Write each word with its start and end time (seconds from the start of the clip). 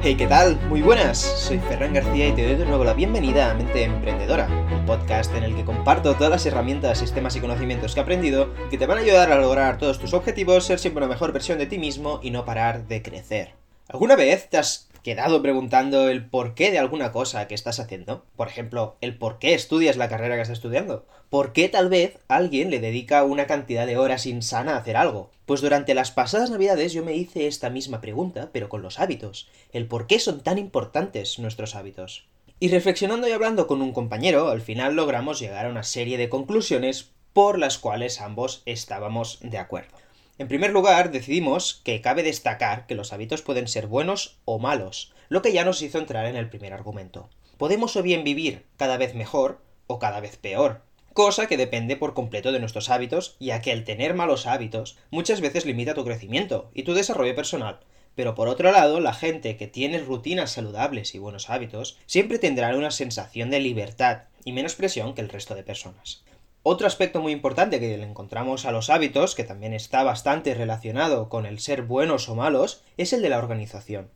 Hey, 0.00 0.14
¿qué 0.14 0.28
tal? 0.28 0.60
Muy 0.68 0.80
buenas. 0.80 1.18
Soy 1.18 1.58
Ferran 1.58 1.92
García 1.92 2.28
y 2.28 2.32
te 2.32 2.46
doy 2.46 2.54
de 2.54 2.64
nuevo 2.64 2.84
la 2.84 2.94
bienvenida 2.94 3.50
a 3.50 3.54
Mente 3.54 3.82
Emprendedora, 3.82 4.46
un 4.72 4.86
podcast 4.86 5.34
en 5.34 5.42
el 5.42 5.56
que 5.56 5.64
comparto 5.64 6.14
todas 6.14 6.30
las 6.30 6.46
herramientas, 6.46 6.98
sistemas 6.98 7.34
y 7.34 7.40
conocimientos 7.40 7.94
que 7.94 8.00
he 8.00 8.02
aprendido 8.04 8.54
que 8.70 8.78
te 8.78 8.86
van 8.86 8.98
a 8.98 9.00
ayudar 9.00 9.32
a 9.32 9.40
lograr 9.40 9.76
todos 9.76 9.98
tus 9.98 10.14
objetivos, 10.14 10.64
ser 10.64 10.78
siempre 10.78 11.02
una 11.04 11.12
mejor 11.12 11.32
versión 11.32 11.58
de 11.58 11.66
ti 11.66 11.78
mismo 11.78 12.20
y 12.22 12.30
no 12.30 12.44
parar 12.44 12.86
de 12.86 13.02
crecer. 13.02 13.54
¿Alguna 13.88 14.14
vez 14.14 14.48
te 14.48 14.58
has 14.58 14.87
quedado 15.08 15.40
preguntando 15.40 16.10
el 16.10 16.26
porqué 16.26 16.70
de 16.70 16.78
alguna 16.78 17.12
cosa 17.12 17.48
que 17.48 17.54
estás 17.54 17.80
haciendo? 17.80 18.26
Por 18.36 18.48
ejemplo, 18.48 18.98
el 19.00 19.16
por 19.16 19.38
qué 19.38 19.54
estudias 19.54 19.96
la 19.96 20.10
carrera 20.10 20.34
que 20.34 20.42
estás 20.42 20.58
estudiando. 20.58 21.06
¿Por 21.30 21.54
qué 21.54 21.70
tal 21.70 21.88
vez 21.88 22.18
alguien 22.28 22.68
le 22.68 22.78
dedica 22.78 23.24
una 23.24 23.46
cantidad 23.46 23.86
de 23.86 23.96
horas 23.96 24.26
insana 24.26 24.74
a 24.74 24.76
hacer 24.76 24.98
algo? 24.98 25.30
Pues 25.46 25.62
durante 25.62 25.94
las 25.94 26.10
pasadas 26.10 26.50
navidades 26.50 26.92
yo 26.92 27.02
me 27.02 27.16
hice 27.16 27.46
esta 27.46 27.70
misma 27.70 28.02
pregunta, 28.02 28.50
pero 28.52 28.68
con 28.68 28.82
los 28.82 29.00
hábitos. 29.00 29.48
El 29.72 29.86
por 29.86 30.06
qué 30.06 30.18
son 30.18 30.42
tan 30.42 30.58
importantes 30.58 31.38
nuestros 31.38 31.74
hábitos. 31.74 32.26
Y 32.60 32.68
reflexionando 32.68 33.26
y 33.26 33.32
hablando 33.32 33.66
con 33.66 33.80
un 33.80 33.92
compañero, 33.92 34.48
al 34.48 34.60
final 34.60 34.94
logramos 34.94 35.40
llegar 35.40 35.64
a 35.64 35.70
una 35.70 35.84
serie 35.84 36.18
de 36.18 36.28
conclusiones 36.28 37.12
por 37.32 37.58
las 37.58 37.78
cuales 37.78 38.20
ambos 38.20 38.62
estábamos 38.66 39.38
de 39.40 39.56
acuerdo. 39.56 39.96
En 40.38 40.46
primer 40.46 40.70
lugar, 40.70 41.10
decidimos 41.10 41.80
que 41.82 42.00
cabe 42.00 42.22
destacar 42.22 42.86
que 42.86 42.94
los 42.94 43.12
hábitos 43.12 43.42
pueden 43.42 43.66
ser 43.66 43.88
buenos 43.88 44.38
o 44.44 44.60
malos, 44.60 45.12
lo 45.28 45.42
que 45.42 45.52
ya 45.52 45.64
nos 45.64 45.82
hizo 45.82 45.98
entrar 45.98 46.26
en 46.26 46.36
el 46.36 46.48
primer 46.48 46.72
argumento. 46.72 47.28
Podemos 47.56 47.96
o 47.96 48.04
bien 48.04 48.22
vivir 48.22 48.64
cada 48.76 48.96
vez 48.98 49.16
mejor 49.16 49.60
o 49.88 49.98
cada 49.98 50.20
vez 50.20 50.36
peor, 50.36 50.82
cosa 51.12 51.48
que 51.48 51.56
depende 51.56 51.96
por 51.96 52.14
completo 52.14 52.52
de 52.52 52.60
nuestros 52.60 52.88
hábitos, 52.88 53.36
ya 53.40 53.60
que 53.60 53.72
el 53.72 53.82
tener 53.82 54.14
malos 54.14 54.46
hábitos 54.46 54.96
muchas 55.10 55.40
veces 55.40 55.66
limita 55.66 55.94
tu 55.94 56.04
crecimiento 56.04 56.70
y 56.72 56.84
tu 56.84 56.94
desarrollo 56.94 57.34
personal. 57.34 57.80
Pero 58.14 58.36
por 58.36 58.46
otro 58.46 58.70
lado, 58.70 59.00
la 59.00 59.14
gente 59.14 59.56
que 59.56 59.66
tiene 59.66 59.98
rutinas 59.98 60.52
saludables 60.52 61.16
y 61.16 61.18
buenos 61.18 61.50
hábitos 61.50 61.98
siempre 62.06 62.38
tendrá 62.38 62.76
una 62.76 62.92
sensación 62.92 63.50
de 63.50 63.58
libertad 63.58 64.22
y 64.44 64.52
menos 64.52 64.76
presión 64.76 65.14
que 65.14 65.20
el 65.20 65.30
resto 65.30 65.56
de 65.56 65.64
personas. 65.64 66.22
Otro 66.70 66.86
aspecto 66.86 67.22
muy 67.22 67.32
importante 67.32 67.80
que 67.80 67.96
le 67.96 68.04
encontramos 68.04 68.66
a 68.66 68.72
los 68.72 68.90
hábitos, 68.90 69.34
que 69.34 69.42
también 69.42 69.72
está 69.72 70.02
bastante 70.02 70.52
relacionado 70.52 71.30
con 71.30 71.46
el 71.46 71.60
ser 71.60 71.80
buenos 71.80 72.28
o 72.28 72.34
malos, 72.34 72.84
es 72.98 73.14
el 73.14 73.22
de 73.22 73.30
la 73.30 73.38
organización. 73.38 74.10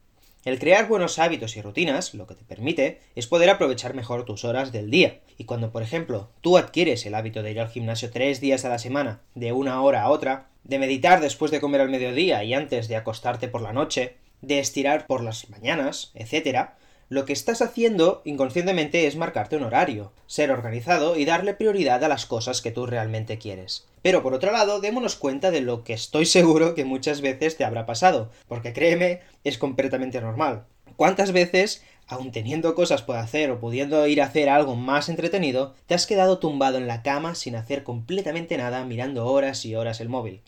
El 0.45 0.59
crear 0.59 0.87
buenos 0.87 1.19
hábitos 1.19 1.57
y 1.57 1.63
rutinas 1.63 2.13
lo 2.13 2.27
que 2.27 2.35
te 2.35 2.45
permite 2.45 3.01
es 3.17 3.27
poder 3.27 3.49
aprovechar 3.49 3.95
mejor 3.95 4.27
tus 4.27 4.45
horas 4.45 4.71
del 4.71 4.91
día. 4.91 5.21
Y 5.39 5.47
cuando, 5.47 5.73
por 5.73 5.83
ejemplo, 5.83 6.29
tú 6.43 6.59
adquieres 6.59 7.07
el 7.07 7.15
hábito 7.15 7.43
de 7.43 7.53
ir 7.53 7.59
al 7.59 7.71
gimnasio 7.71 8.11
tres 8.11 8.43
días 8.43 8.67
a 8.67 8.69
la 8.69 8.79
semana, 8.79 9.23
de 9.35 9.53
una 9.53 9.81
hora 9.81 10.03
a 10.03 10.11
otra, 10.11 10.49
de 10.63 10.79
meditar 10.79 11.23
después 11.23 11.51
de 11.53 11.61
comer 11.63 11.81
al 11.81 11.89
mediodía 11.89 12.45
y 12.45 12.53
antes 12.53 12.87
de 12.87 12.97
acostarte 12.97 13.49
por 13.49 13.63
la 13.63 13.73
noche, 13.73 14.17
de 14.43 14.59
estirar 14.59 15.07
por 15.07 15.23
las 15.23 15.49
mañanas, 15.49 16.11
etc., 16.13 16.73
lo 17.13 17.27
que 17.27 17.35
estás 17.35 17.61
haciendo 17.61 18.23
inconscientemente 18.25 19.07
es 19.07 19.17
marcarte 19.17 19.59
un 19.59 19.65
horario, 19.65 20.13
ser 20.27 20.51
organizado 20.51 21.15
y 21.15 21.27
darle 21.27 21.53
prioridad 21.53 22.03
a 22.03 22.09
las 22.09 22.25
cosas 22.25 22.63
que 22.63 22.71
tú 22.71 22.87
realmente 22.87 23.37
quieres. 23.37 23.87
Pero 24.01 24.23
por 24.23 24.33
otro 24.33 24.51
lado, 24.51 24.81
démonos 24.81 25.17
cuenta 25.17 25.51
de 25.51 25.61
lo 25.61 25.85
que 25.85 25.93
estoy 25.93 26.25
seguro 26.25 26.75
que 26.75 26.87
muchas 26.87 27.21
veces 27.21 27.59
te 27.59 27.67
habrá 27.67 27.85
pasado, 27.85 28.31
porque 28.49 28.73
créeme, 28.73 29.21
es 29.45 29.59
completamente 29.59 30.23
normal. 30.23 30.65
¿Cuántas 30.97 31.33
veces, 31.33 31.85
aun 32.07 32.33
teniendo 32.33 32.75
cosas 32.75 33.03
por 33.03 33.17
hacer 33.17 33.51
o 33.51 33.61
pudiendo 33.61 34.07
ir 34.07 34.23
a 34.23 34.25
hacer 34.25 34.49
algo 34.49 34.75
más 34.75 35.11
entretenido, 35.11 35.75
te 35.87 35.93
has 35.93 36.07
quedado 36.07 36.39
tumbado 36.39 36.79
en 36.79 36.87
la 36.87 37.03
cama 37.03 37.35
sin 37.35 37.57
hacer 37.57 37.83
completamente 37.83 38.57
nada 38.57 38.87
mirando 38.87 39.27
horas 39.27 39.67
y 39.67 39.75
horas 39.75 40.01
el 40.01 40.09
móvil? 40.09 40.41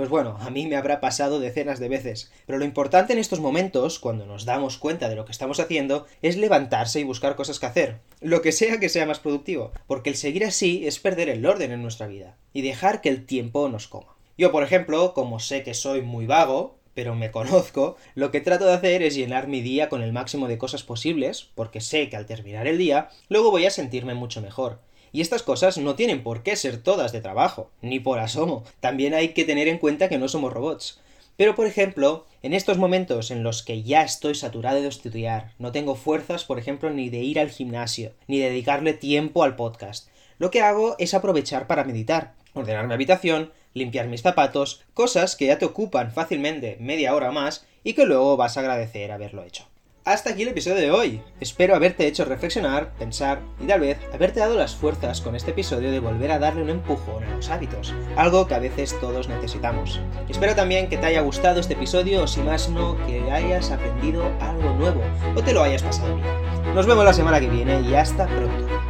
Pues 0.00 0.08
bueno, 0.08 0.38
a 0.40 0.48
mí 0.48 0.66
me 0.66 0.76
habrá 0.76 0.98
pasado 0.98 1.40
decenas 1.40 1.78
de 1.78 1.90
veces, 1.90 2.32
pero 2.46 2.58
lo 2.58 2.64
importante 2.64 3.12
en 3.12 3.18
estos 3.18 3.38
momentos, 3.38 3.98
cuando 3.98 4.24
nos 4.24 4.46
damos 4.46 4.78
cuenta 4.78 5.10
de 5.10 5.14
lo 5.14 5.26
que 5.26 5.32
estamos 5.32 5.60
haciendo, 5.60 6.06
es 6.22 6.38
levantarse 6.38 7.00
y 7.00 7.04
buscar 7.04 7.36
cosas 7.36 7.58
que 7.60 7.66
hacer, 7.66 7.98
lo 8.22 8.40
que 8.40 8.50
sea 8.50 8.80
que 8.80 8.88
sea 8.88 9.04
más 9.04 9.20
productivo, 9.20 9.72
porque 9.86 10.08
el 10.08 10.16
seguir 10.16 10.46
así 10.46 10.86
es 10.86 10.98
perder 11.00 11.28
el 11.28 11.44
orden 11.44 11.70
en 11.70 11.82
nuestra 11.82 12.06
vida, 12.06 12.38
y 12.54 12.62
dejar 12.62 13.02
que 13.02 13.10
el 13.10 13.26
tiempo 13.26 13.68
nos 13.68 13.88
coma. 13.88 14.16
Yo, 14.38 14.50
por 14.50 14.62
ejemplo, 14.62 15.12
como 15.12 15.38
sé 15.38 15.62
que 15.64 15.74
soy 15.74 16.00
muy 16.00 16.24
vago, 16.24 16.78
pero 16.94 17.14
me 17.14 17.30
conozco, 17.30 17.98
lo 18.14 18.30
que 18.30 18.40
trato 18.40 18.64
de 18.64 18.72
hacer 18.72 19.02
es 19.02 19.14
llenar 19.14 19.48
mi 19.48 19.60
día 19.60 19.90
con 19.90 20.00
el 20.02 20.14
máximo 20.14 20.48
de 20.48 20.56
cosas 20.56 20.82
posibles, 20.82 21.50
porque 21.54 21.82
sé 21.82 22.08
que 22.08 22.16
al 22.16 22.24
terminar 22.24 22.66
el 22.66 22.78
día, 22.78 23.10
luego 23.28 23.50
voy 23.50 23.66
a 23.66 23.70
sentirme 23.70 24.14
mucho 24.14 24.40
mejor. 24.40 24.80
Y 25.12 25.20
estas 25.20 25.42
cosas 25.42 25.78
no 25.78 25.94
tienen 25.94 26.22
por 26.22 26.42
qué 26.42 26.56
ser 26.56 26.82
todas 26.82 27.12
de 27.12 27.20
trabajo, 27.20 27.70
ni 27.82 28.00
por 28.00 28.18
asomo. 28.18 28.64
También 28.80 29.14
hay 29.14 29.30
que 29.30 29.44
tener 29.44 29.68
en 29.68 29.78
cuenta 29.78 30.08
que 30.08 30.18
no 30.18 30.28
somos 30.28 30.52
robots. 30.52 31.00
Pero, 31.36 31.54
por 31.54 31.66
ejemplo, 31.66 32.26
en 32.42 32.52
estos 32.52 32.76
momentos 32.76 33.30
en 33.30 33.42
los 33.42 33.62
que 33.62 33.82
ya 33.82 34.02
estoy 34.02 34.34
saturado 34.34 34.82
de 34.82 34.88
estudiar, 34.88 35.52
no 35.58 35.72
tengo 35.72 35.94
fuerzas, 35.94 36.44
por 36.44 36.58
ejemplo, 36.58 36.90
ni 36.90 37.08
de 37.08 37.18
ir 37.18 37.40
al 37.40 37.50
gimnasio, 37.50 38.12
ni 38.28 38.38
dedicarle 38.38 38.92
tiempo 38.92 39.42
al 39.42 39.56
podcast, 39.56 40.08
lo 40.38 40.50
que 40.50 40.60
hago 40.60 40.96
es 40.98 41.14
aprovechar 41.14 41.66
para 41.66 41.84
meditar, 41.84 42.34
ordenar 42.54 42.86
mi 42.86 42.94
habitación, 42.94 43.52
limpiar 43.74 44.08
mis 44.08 44.22
zapatos, 44.22 44.82
cosas 44.94 45.36
que 45.36 45.46
ya 45.46 45.58
te 45.58 45.64
ocupan 45.64 46.12
fácilmente 46.12 46.76
media 46.80 47.14
hora 47.14 47.30
más 47.30 47.66
y 47.84 47.94
que 47.94 48.06
luego 48.06 48.36
vas 48.36 48.56
a 48.56 48.60
agradecer 48.60 49.12
haberlo 49.12 49.42
hecho. 49.44 49.69
Hasta 50.06 50.30
aquí 50.30 50.42
el 50.42 50.48
episodio 50.48 50.76
de 50.76 50.90
hoy. 50.90 51.22
Espero 51.40 51.76
haberte 51.76 52.06
hecho 52.06 52.24
reflexionar, 52.24 52.94
pensar 52.98 53.40
y 53.62 53.66
tal 53.66 53.80
vez 53.80 53.98
haberte 54.14 54.40
dado 54.40 54.56
las 54.56 54.74
fuerzas 54.74 55.20
con 55.20 55.36
este 55.36 55.50
episodio 55.50 55.92
de 55.92 56.00
volver 56.00 56.32
a 56.32 56.38
darle 56.38 56.62
un 56.62 56.70
empujón 56.70 57.22
a 57.22 57.36
los 57.36 57.50
hábitos, 57.50 57.94
algo 58.16 58.46
que 58.46 58.54
a 58.54 58.60
veces 58.60 58.98
todos 58.98 59.28
necesitamos. 59.28 60.00
Espero 60.26 60.54
también 60.54 60.88
que 60.88 60.96
te 60.96 61.04
haya 61.04 61.20
gustado 61.20 61.60
este 61.60 61.74
episodio 61.74 62.22
o 62.22 62.26
si 62.26 62.40
más 62.40 62.70
no, 62.70 62.96
que 63.06 63.30
hayas 63.30 63.70
aprendido 63.70 64.24
algo 64.40 64.72
nuevo 64.72 65.02
o 65.36 65.42
te 65.42 65.52
lo 65.52 65.62
hayas 65.62 65.82
pasado 65.82 66.16
bien. 66.16 66.74
Nos 66.74 66.86
vemos 66.86 67.04
la 67.04 67.12
semana 67.12 67.38
que 67.38 67.50
viene 67.50 67.82
y 67.82 67.94
hasta 67.94 68.26
pronto. 68.26 68.89